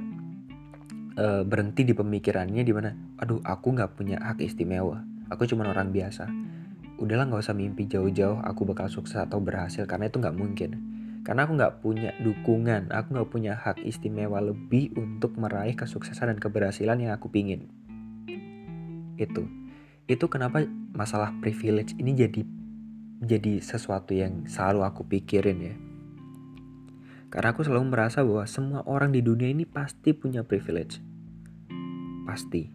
uh, 1.22 1.46
berhenti 1.46 1.86
di 1.86 1.94
pemikirannya 1.94 2.65
di 2.65 2.74
mana, 2.74 2.89
aduh 3.22 3.46
aku 3.46 3.77
nggak 3.77 3.94
punya 3.94 4.18
hak 4.18 4.42
istimewa, 4.42 5.06
aku 5.30 5.46
cuma 5.46 5.70
orang 5.70 5.94
biasa. 5.94 6.25
Udahlah 6.98 7.30
nggak 7.30 7.46
usah 7.46 7.53
mimpi 7.53 7.86
jauh-jauh 7.86 8.42
aku 8.42 8.65
bakal 8.65 8.89
sukses 8.89 9.22
atau 9.22 9.38
berhasil 9.38 9.86
karena 9.86 10.10
itu 10.10 10.18
nggak 10.18 10.34
mungkin. 10.34 10.82
Karena 11.22 11.46
aku 11.46 11.62
nggak 11.62 11.86
punya 11.86 12.10
dukungan, 12.25 12.89
aku 12.89 13.22
nggak 13.22 13.30
punya 13.30 13.53
hak 13.53 13.86
istimewa 13.86 14.42
lebih 14.42 14.98
untuk 14.98 15.38
meraih 15.38 15.77
kesuksesan 15.77 16.34
dan 16.34 16.39
keberhasilan 16.42 16.98
yang 17.00 17.13
aku 17.13 17.30
pingin 17.30 17.83
itu. 19.24 19.48
Itu 20.06 20.27
kenapa 20.27 20.68
masalah 20.92 21.32
privilege 21.39 21.96
ini 21.96 22.12
jadi 22.13 22.44
jadi 23.24 23.63
sesuatu 23.63 24.12
yang 24.12 24.46
selalu 24.51 24.84
aku 24.84 25.01
pikirin 25.08 25.60
ya. 25.63 25.75
Karena 27.32 27.56
aku 27.56 27.65
selalu 27.65 27.89
merasa 27.89 28.22
bahwa 28.22 28.46
semua 28.46 28.86
orang 28.86 29.10
di 29.10 29.24
dunia 29.24 29.50
ini 29.50 29.65
pasti 29.65 30.13
punya 30.13 30.46
privilege. 30.46 31.01
Pasti. 32.27 32.70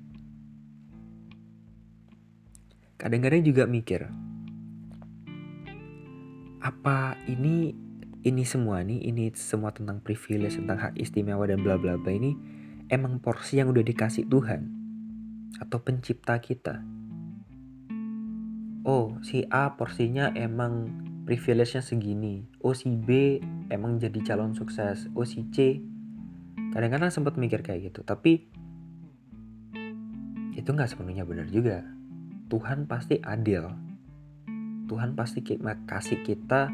Kadang-kadang 2.99 3.47
juga 3.47 3.71
mikir 3.71 4.11
apa 6.59 7.15
ini 7.31 7.73
ini 8.27 8.43
semua 8.43 8.83
nih 8.83 8.99
ini 9.09 9.31
semua 9.33 9.71
tentang 9.71 10.03
privilege 10.03 10.59
tentang 10.59 10.77
hak 10.77 10.95
istimewa 10.99 11.47
dan 11.47 11.63
bla 11.63 11.79
bla 11.79 11.95
bla 11.95 12.13
ini 12.13 12.35
emang 12.91 13.23
porsi 13.23 13.63
yang 13.63 13.71
udah 13.71 13.81
dikasih 13.81 14.27
Tuhan 14.27 14.78
atau 15.57 15.81
pencipta 15.81 16.37
kita. 16.37 16.85
Oh, 18.85 19.17
si 19.25 19.45
A 19.49 19.75
porsinya 19.75 20.33
emang 20.37 20.93
privilege-nya 21.25 21.85
segini. 21.85 22.45
Oh, 22.61 22.77
si 22.77 22.93
B 22.93 23.41
emang 23.73 23.97
jadi 24.01 24.21
calon 24.25 24.53
sukses. 24.53 25.09
Oh, 25.13 25.25
si 25.25 25.49
C 25.53 25.81
kadang-kadang 26.73 27.09
sempat 27.09 27.41
mikir 27.41 27.65
kayak 27.65 27.93
gitu. 27.93 28.05
Tapi 28.05 28.49
itu 30.57 30.69
nggak 30.69 30.89
sepenuhnya 30.89 31.25
benar 31.29 31.49
juga. 31.49 31.85
Tuhan 32.49 32.89
pasti 32.89 33.21
adil. 33.21 33.69
Tuhan 34.89 35.13
pasti 35.13 35.45
kasih 35.85 36.25
kita 36.25 36.73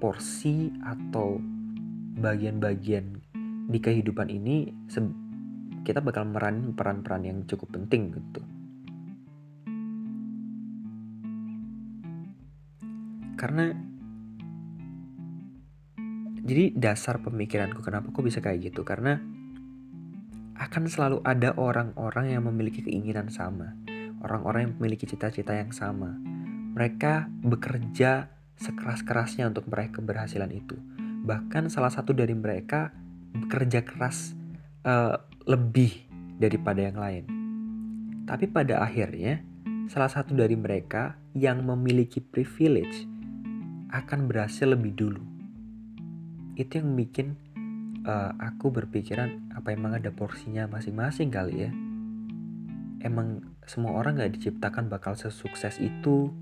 porsi 0.00 0.72
atau 0.80 1.36
bagian-bagian 2.20 3.20
di 3.68 3.78
kehidupan 3.80 4.32
ini 4.32 4.72
kita 5.84 6.00
bakal 6.00 6.24
meranin 6.24 6.72
peran-peran 6.72 7.22
yang 7.28 7.38
cukup 7.44 7.76
penting 7.76 8.10
gitu. 8.16 8.40
Karena 13.36 13.76
jadi 16.44 16.72
dasar 16.76 17.20
pemikiranku 17.20 17.80
kenapa 17.80 18.12
kok 18.12 18.24
bisa 18.24 18.40
kayak 18.40 18.72
gitu 18.72 18.84
karena 18.84 19.20
akan 20.60 20.88
selalu 20.88 21.18
ada 21.24 21.52
orang-orang 21.56 22.36
yang 22.36 22.46
memiliki 22.46 22.80
keinginan 22.84 23.28
sama, 23.28 23.76
orang-orang 24.24 24.70
yang 24.70 24.74
memiliki 24.80 25.04
cita-cita 25.04 25.52
yang 25.56 25.72
sama. 25.72 26.14
Mereka 26.74 27.28
bekerja 27.42 28.28
sekeras-kerasnya 28.60 29.50
untuk 29.50 29.66
meraih 29.66 29.90
keberhasilan 29.90 30.50
itu. 30.54 30.78
Bahkan 31.24 31.72
salah 31.72 31.90
satu 31.90 32.14
dari 32.14 32.36
mereka 32.36 32.94
bekerja 33.34 33.82
keras 33.82 34.36
uh, 34.86 35.18
lebih 35.44 36.08
daripada 36.40 36.80
yang 36.80 36.96
lain. 36.96 37.24
Tapi 38.24 38.48
pada 38.48 38.80
akhirnya, 38.80 39.44
salah 39.92 40.08
satu 40.08 40.32
dari 40.32 40.56
mereka 40.56 41.20
yang 41.36 41.60
memiliki 41.60 42.24
privilege 42.24 43.04
akan 43.92 44.26
berhasil 44.26 44.64
lebih 44.64 44.96
dulu. 44.96 45.22
Itu 46.56 46.80
yang 46.80 46.96
bikin 46.96 47.36
uh, 48.08 48.32
aku 48.40 48.72
berpikiran 48.72 49.52
apa 49.52 49.76
emang 49.76 50.00
ada 50.00 50.08
porsinya 50.08 50.64
masing-masing 50.64 51.28
kali 51.28 51.68
ya. 51.68 51.70
Emang 53.04 53.44
semua 53.68 54.00
orang 54.00 54.16
gak 54.16 54.40
diciptakan 54.40 54.88
bakal 54.88 55.12
sesukses 55.12 55.76
itu. 55.76 56.32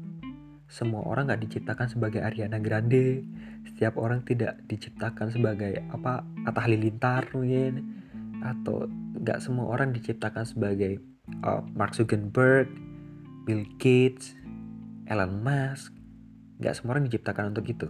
Semua 0.71 1.03
orang 1.05 1.35
gak 1.35 1.43
diciptakan 1.43 1.91
sebagai 1.91 2.23
Ariana 2.23 2.63
Grande. 2.63 3.27
Setiap 3.67 3.99
orang 3.99 4.23
tidak 4.23 4.63
diciptakan 4.71 5.35
sebagai 5.35 5.83
apa 5.91 6.23
Atta 6.47 6.61
Halilintar 6.63 7.35
mungkin 7.35 8.02
atau 8.43 8.91
nggak 9.23 9.39
semua 9.39 9.71
orang 9.71 9.95
diciptakan 9.95 10.43
sebagai 10.43 10.99
uh, 11.47 11.63
Mark 11.79 11.95
Zuckerberg, 11.95 12.67
Bill 13.47 13.65
Gates, 13.79 14.35
Elon 15.07 15.41
Musk. 15.43 15.95
Nggak 16.59 16.75
semua 16.79 16.99
orang 16.99 17.07
diciptakan 17.07 17.55
untuk 17.55 17.67
itu. 17.71 17.89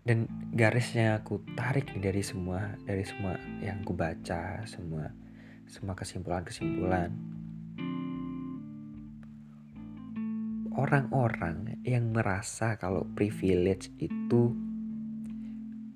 Dan 0.00 0.26
garisnya 0.56 1.22
aku 1.22 1.44
tarik 1.54 1.92
dari 2.00 2.24
semua 2.24 2.74
dari 2.82 3.04
semua 3.04 3.36
yang 3.62 3.84
aku 3.84 3.94
baca, 3.94 4.64
semua 4.66 5.12
semua 5.70 5.94
kesimpulan-kesimpulan. 5.94 7.14
Orang-orang 10.74 11.78
yang 11.86 12.10
merasa 12.10 12.74
kalau 12.80 13.06
privilege 13.14 13.92
itu 14.02 14.69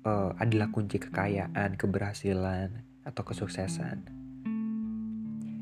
uh, 0.05 0.31
adalah 0.37 0.69
kunci 0.69 1.01
kekayaan, 1.01 1.75
keberhasilan, 1.75 2.85
atau 3.05 3.23
kesuksesan. 3.25 4.05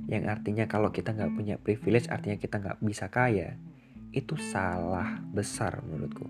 Yang 0.08 0.24
artinya 0.28 0.66
kalau 0.68 0.92
kita 0.92 1.16
nggak 1.16 1.34
punya 1.34 1.56
privilege 1.60 2.12
artinya 2.12 2.38
kita 2.40 2.60
nggak 2.60 2.80
bisa 2.84 3.08
kaya. 3.08 3.56
Itu 4.14 4.38
salah 4.38 5.20
besar 5.32 5.82
menurutku. 5.82 6.28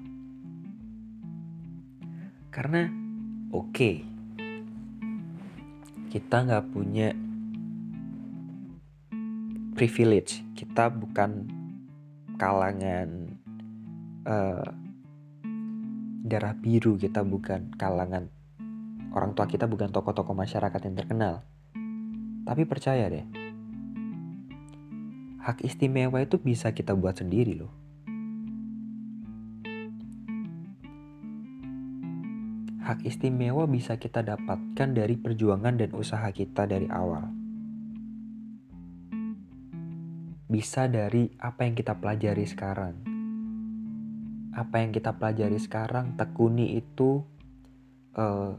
Karena 2.53 2.87
oke, 3.49 3.73
okay, 3.73 3.95
kita 6.13 6.45
nggak 6.47 6.65
punya 6.69 7.09
privilege. 9.73 10.45
Kita 10.53 10.87
bukan 10.93 11.49
kalangan 12.37 13.09
uh, 14.25 14.82
darah 16.23 16.55
biru 16.55 16.95
kita 16.95 17.19
bukan 17.27 17.75
kalangan 17.75 18.31
orang 19.13 19.37
tua 19.37 19.45
kita 19.45 19.69
bukan 19.69 19.93
tokoh-tokoh 19.93 20.33
masyarakat 20.33 20.81
yang 20.89 20.95
terkenal. 20.97 21.45
Tapi 22.43 22.67
percaya 22.67 23.07
deh, 23.07 23.23
hak 25.39 25.63
istimewa 25.63 26.19
itu 26.19 26.41
bisa 26.41 26.73
kita 26.75 26.97
buat 26.97 27.21
sendiri 27.21 27.53
loh. 27.55 27.71
Hak 32.83 32.99
istimewa 33.07 33.63
bisa 33.63 33.95
kita 33.95 34.19
dapatkan 34.27 34.89
dari 34.91 35.15
perjuangan 35.15 35.79
dan 35.79 35.95
usaha 35.95 36.27
kita 36.35 36.67
dari 36.67 36.91
awal. 36.91 37.31
Bisa 40.51 40.91
dari 40.91 41.31
apa 41.39 41.63
yang 41.63 41.79
kita 41.79 41.95
pelajari 41.95 42.43
sekarang 42.43 43.12
apa 44.53 44.75
yang 44.81 44.93
kita 44.93 45.17
pelajari 45.17 45.57
sekarang 45.57 46.13
tekuni 46.13 46.77
itu 46.77 47.25
uh, 48.13 48.53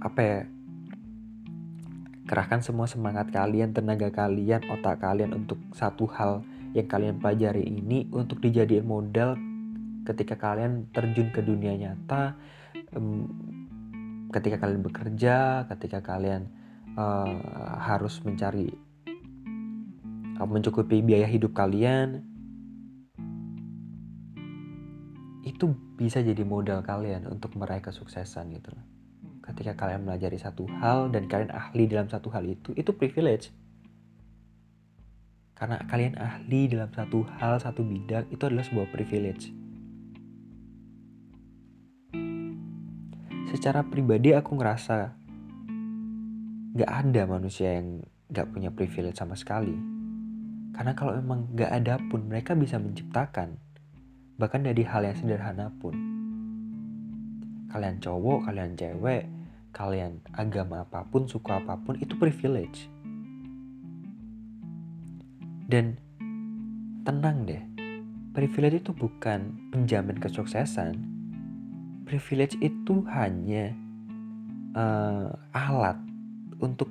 apa 0.00 0.20
ya 0.20 0.38
kerahkan 2.24 2.64
semua 2.64 2.88
semangat 2.88 3.28
kalian 3.28 3.76
tenaga 3.76 4.08
kalian 4.08 4.64
otak 4.72 5.04
kalian 5.04 5.36
untuk 5.36 5.60
satu 5.76 6.08
hal 6.08 6.40
yang 6.72 6.88
kalian 6.88 7.20
pelajari 7.20 7.68
ini 7.68 8.08
untuk 8.16 8.40
dijadikan 8.40 8.88
modal 8.88 9.30
ketika 10.08 10.36
kalian 10.40 10.88
terjun 10.92 11.28
ke 11.28 11.44
dunia 11.44 11.76
nyata 11.76 12.32
um, 12.96 13.28
ketika 14.32 14.56
kalian 14.56 14.80
bekerja 14.80 15.68
ketika 15.68 16.00
kalian 16.00 16.48
uh, 16.96 17.76
harus 17.76 18.24
mencari 18.24 18.72
uh, 20.40 20.48
mencukupi 20.48 21.04
biaya 21.04 21.28
hidup 21.28 21.52
kalian 21.52 22.24
itu 25.54 25.70
bisa 25.94 26.18
jadi 26.18 26.42
modal 26.42 26.82
kalian 26.82 27.30
untuk 27.30 27.54
meraih 27.54 27.78
kesuksesan 27.78 28.50
gitu 28.58 28.74
loh. 28.74 28.82
Ketika 29.38 29.78
kalian 29.78 30.02
melajari 30.02 30.34
satu 30.34 30.66
hal 30.82 31.14
dan 31.14 31.30
kalian 31.30 31.54
ahli 31.54 31.86
dalam 31.86 32.10
satu 32.10 32.26
hal 32.34 32.42
itu, 32.42 32.74
itu 32.74 32.90
privilege. 32.90 33.54
Karena 35.54 35.78
kalian 35.86 36.18
ahli 36.18 36.66
dalam 36.66 36.90
satu 36.90 37.22
hal, 37.38 37.62
satu 37.62 37.86
bidang, 37.86 38.26
itu 38.34 38.42
adalah 38.42 38.66
sebuah 38.66 38.90
privilege. 38.90 39.54
Secara 43.54 43.86
pribadi 43.86 44.34
aku 44.34 44.58
ngerasa 44.58 45.14
gak 46.74 46.90
ada 46.90 47.22
manusia 47.30 47.78
yang 47.78 48.02
gak 48.34 48.50
punya 48.50 48.74
privilege 48.74 49.22
sama 49.22 49.38
sekali. 49.38 49.78
Karena 50.74 50.98
kalau 50.98 51.14
emang 51.14 51.54
gak 51.54 51.70
ada 51.70 52.02
pun 52.10 52.26
mereka 52.26 52.58
bisa 52.58 52.82
menciptakan 52.82 53.62
bahkan 54.34 54.66
dari 54.66 54.82
hal 54.82 55.06
yang 55.06 55.14
sederhana 55.14 55.70
pun. 55.78 55.94
Kalian 57.70 57.98
cowok, 58.02 58.50
kalian 58.50 58.74
cewek, 58.78 59.26
kalian 59.74 60.22
agama 60.34 60.82
apa 60.86 61.06
pun, 61.06 61.26
suku 61.26 61.50
apa 61.50 61.78
pun, 61.78 61.98
itu 61.98 62.14
privilege. 62.18 62.86
Dan 65.66 65.98
tenang 67.02 67.46
deh, 67.46 67.62
privilege 68.34 68.82
itu 68.82 68.90
bukan 68.94 69.54
penjamin 69.74 70.18
kesuksesan. 70.18 70.94
Privilege 72.06 72.54
itu 72.62 73.02
hanya 73.10 73.74
uh, 74.78 75.34
alat 75.50 75.98
untuk 76.62 76.90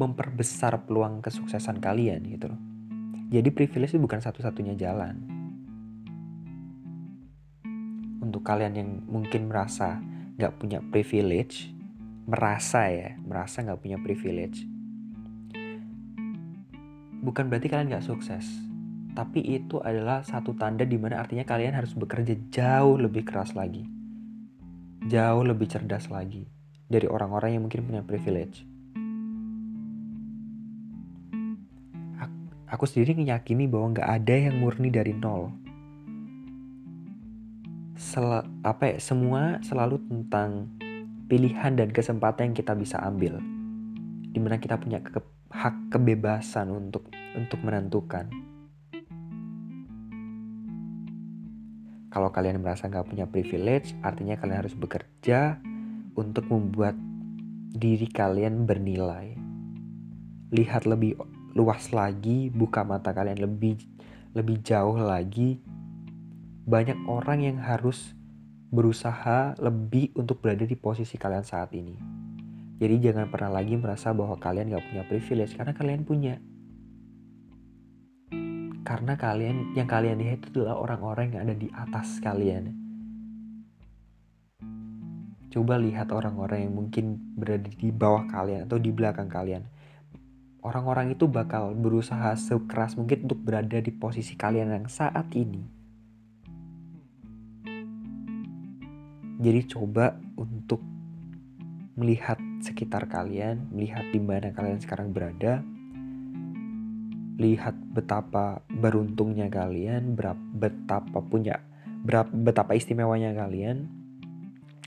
memperbesar 0.00 0.84
peluang 0.88 1.20
kesuksesan 1.20 1.80
kalian 1.80 2.24
gitu 2.32 2.48
loh. 2.48 2.60
Jadi 3.28 3.48
privilege 3.50 3.92
itu 3.92 4.00
bukan 4.00 4.22
satu-satunya 4.22 4.78
jalan 4.78 5.33
untuk 8.24 8.40
kalian 8.40 8.74
yang 8.74 8.90
mungkin 9.04 9.52
merasa 9.52 10.00
nggak 10.40 10.56
punya 10.56 10.80
privilege, 10.80 11.68
merasa 12.24 12.88
ya, 12.88 13.14
merasa 13.20 13.60
nggak 13.60 13.80
punya 13.84 13.98
privilege, 14.00 14.64
bukan 17.20 17.52
berarti 17.52 17.68
kalian 17.68 17.92
nggak 17.92 18.08
sukses. 18.08 18.48
Tapi 19.14 19.44
itu 19.46 19.78
adalah 19.78 20.26
satu 20.26 20.58
tanda 20.58 20.82
di 20.82 20.98
mana 20.98 21.22
artinya 21.22 21.46
kalian 21.46 21.78
harus 21.78 21.94
bekerja 21.94 22.34
jauh 22.50 22.98
lebih 22.98 23.22
keras 23.22 23.54
lagi. 23.54 23.86
Jauh 25.06 25.44
lebih 25.46 25.70
cerdas 25.70 26.10
lagi 26.10 26.48
dari 26.90 27.06
orang-orang 27.06 27.54
yang 27.54 27.62
mungkin 27.68 27.86
punya 27.86 28.02
privilege. 28.02 28.66
Aku 32.74 32.90
sendiri 32.90 33.14
meyakini 33.14 33.70
bahwa 33.70 33.94
nggak 33.94 34.08
ada 34.08 34.34
yang 34.34 34.58
murni 34.58 34.90
dari 34.90 35.14
nol 35.14 35.63
sel 38.14 38.46
apa 38.62 38.94
ya, 38.94 38.98
semua 39.02 39.58
selalu 39.66 39.98
tentang 40.06 40.70
pilihan 41.26 41.74
dan 41.74 41.90
kesempatan 41.90 42.54
yang 42.54 42.56
kita 42.62 42.78
bisa 42.78 43.02
ambil. 43.02 43.42
Di 44.30 44.38
mana 44.38 44.62
kita 44.62 44.78
punya 44.78 45.02
ke 45.02 45.18
hak 45.50 45.90
kebebasan 45.90 46.70
untuk 46.70 47.10
untuk 47.34 47.58
menentukan. 47.66 48.30
Kalau 52.14 52.30
kalian 52.30 52.62
merasa 52.62 52.86
nggak 52.86 53.10
punya 53.10 53.26
privilege, 53.26 53.98
artinya 54.06 54.38
kalian 54.38 54.62
harus 54.62 54.78
bekerja 54.78 55.58
untuk 56.14 56.46
membuat 56.46 56.94
diri 57.74 58.06
kalian 58.06 58.62
bernilai. 58.62 59.34
Lihat 60.54 60.86
lebih 60.86 61.18
luas 61.58 61.90
lagi, 61.90 62.54
buka 62.54 62.86
mata 62.86 63.10
kalian 63.10 63.42
lebih 63.42 63.74
lebih 64.38 64.62
jauh 64.62 64.94
lagi. 64.94 65.58
Banyak 66.64 67.08
orang 67.08 67.44
yang 67.44 67.58
harus 67.60 68.16
berusaha 68.72 69.54
lebih 69.60 70.16
untuk 70.16 70.40
berada 70.40 70.64
di 70.64 70.74
posisi 70.74 71.20
kalian 71.20 71.44
saat 71.44 71.70
ini. 71.76 71.94
Jadi 72.80 72.96
jangan 72.98 73.30
pernah 73.30 73.60
lagi 73.60 73.78
merasa 73.78 74.10
bahwa 74.10 74.34
kalian 74.40 74.72
gak 74.74 74.84
punya 74.88 75.02
privilege 75.06 75.54
karena 75.54 75.72
kalian 75.76 76.02
punya. 76.02 76.34
Karena 78.84 79.16
kalian 79.16 79.76
yang 79.78 79.88
kalian 79.88 80.20
lihat 80.20 80.44
itu 80.44 80.60
adalah 80.64 80.80
orang-orang 80.80 81.32
yang 81.32 81.40
ada 81.48 81.54
di 81.56 81.68
atas 81.72 82.20
kalian 82.20 82.84
Coba 85.54 85.78
lihat 85.78 86.10
orang-orang 86.10 86.66
yang 86.66 86.74
mungkin 86.74 87.14
berada 87.38 87.70
di 87.70 87.94
bawah 87.94 88.26
kalian 88.26 88.66
atau 88.66 88.74
di 88.74 88.90
belakang 88.90 89.30
kalian. 89.30 89.62
Orang-orang 90.66 91.14
itu 91.14 91.30
bakal 91.30 91.78
berusaha 91.78 92.34
sekeras 92.34 92.98
mungkin 92.98 93.30
untuk 93.30 93.38
berada 93.38 93.78
di 93.78 93.94
posisi 93.94 94.34
kalian 94.34 94.74
yang 94.74 94.90
saat 94.90 95.30
ini. 95.38 95.62
Jadi 99.44 99.60
coba 99.68 100.16
untuk 100.40 100.80
melihat 102.00 102.40
sekitar 102.64 103.04
kalian, 103.12 103.68
melihat 103.68 104.08
di 104.08 104.16
mana 104.16 104.56
kalian 104.56 104.80
sekarang 104.80 105.12
berada, 105.12 105.60
lihat 107.36 107.76
betapa 107.92 108.64
beruntungnya 108.72 109.52
kalian, 109.52 110.16
betapa 110.56 111.20
punya, 111.20 111.60
betapa 112.32 112.72
istimewanya 112.72 113.36
kalian, 113.36 113.92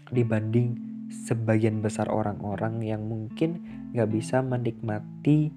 dibanding 0.09 0.81
sebagian 1.29 1.85
besar 1.85 2.09
orang-orang 2.09 2.81
yang 2.81 3.05
mungkin 3.05 3.61
gak 3.93 4.09
bisa 4.09 4.41
menikmati 4.41 5.53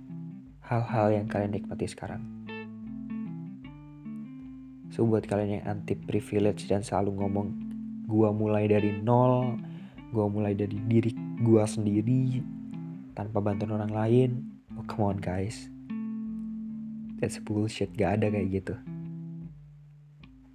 hal-hal 0.61 1.09
yang 1.09 1.25
kalian 1.25 1.57
nikmati 1.57 1.89
sekarang. 1.89 2.21
So 4.93 5.09
buat 5.09 5.25
kalian 5.25 5.63
yang 5.63 5.65
anti 5.65 5.97
privilege 5.97 6.69
dan 6.69 6.85
selalu 6.85 7.17
ngomong 7.17 7.70
gua 8.11 8.35
mulai 8.35 8.67
dari 8.67 8.99
nol, 8.99 9.55
gua 10.11 10.27
mulai 10.27 10.59
dari 10.59 10.75
diri 10.91 11.15
gua 11.39 11.63
sendiri 11.63 12.43
tanpa 13.15 13.39
bantuan 13.39 13.79
orang 13.79 13.95
lain. 13.95 14.31
Oh 14.75 14.83
come 14.91 15.15
on 15.15 15.19
guys. 15.23 15.71
That's 17.23 17.39
bullshit, 17.39 17.93
gak 17.95 18.19
ada 18.19 18.33
kayak 18.33 18.49
gitu. 18.49 18.75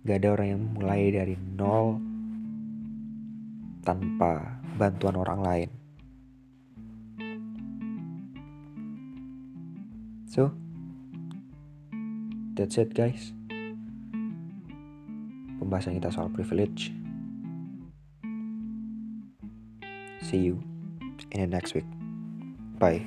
Gak 0.03 0.17
ada 0.25 0.33
orang 0.33 0.47
yang 0.49 0.61
mulai 0.73 1.13
dari 1.13 1.37
nol 1.37 2.01
tanpa 3.85 4.59
bantuan 4.75 5.15
orang 5.15 5.39
lain. 5.45 5.69
So, 10.25 10.51
that's 12.57 12.81
it 12.81 12.97
guys. 12.97 13.31
Pembahasan 15.61 16.01
kita 16.01 16.09
soal 16.11 16.33
privilege. 16.33 17.04
See 20.29 20.37
you 20.37 20.63
in 21.31 21.41
the 21.41 21.47
next 21.47 21.75
week. 21.75 21.85
Bye. 22.79 23.05